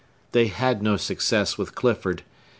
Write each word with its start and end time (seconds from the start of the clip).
They 0.31 0.47
had 0.47 0.81
no 0.81 0.97
success 0.97 1.59
with 1.59 1.75
Clifford. 1.75 2.23